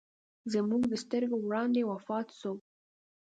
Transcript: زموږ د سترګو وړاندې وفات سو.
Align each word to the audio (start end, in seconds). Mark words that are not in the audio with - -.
زموږ 0.53 0.81
د 0.87 0.93
سترګو 1.03 1.37
وړاندې 1.41 1.81
وفات 1.91 2.27
سو. 2.39 2.53